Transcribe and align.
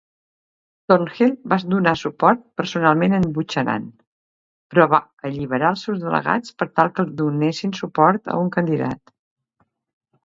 Thornhill 0.91 1.33
va 1.51 1.57
donar 1.73 1.91
suport 1.99 2.41
personalment 2.61 3.13
en 3.17 3.27
Buchanan, 3.35 3.85
però 4.73 4.89
va 4.95 5.03
"alliberar" 5.31 5.71
els 5.77 5.85
seus 5.89 6.01
delegats 6.07 6.57
per 6.63 6.69
tal 6.81 6.93
que 6.97 7.07
donessin 7.23 7.79
suport 7.85 8.33
a 8.37 8.41
un 8.47 8.53
candidat. 8.59 9.19